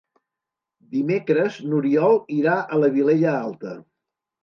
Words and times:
Dimecres 0.95 1.59
n'Oriol 1.67 2.19
irà 2.41 2.59
a 2.79 2.83
la 2.85 2.93
Vilella 2.99 3.39
Alta. 3.47 3.81